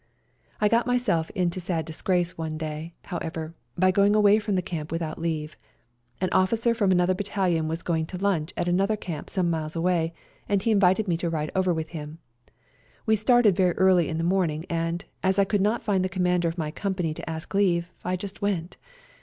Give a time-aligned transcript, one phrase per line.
[0.59, 4.91] I got myself into sad disgrace one day, however, by going away from the camp
[4.91, 5.55] without leave.
[6.19, 10.15] An officer from another battalion was going to limch at another camp some miles away,
[10.49, 12.17] and he invited me to ride over with him.
[13.05, 16.47] We started very early in the morning, and, as I could not find the Commander
[16.47, 18.77] of my company to ask leave, I just went.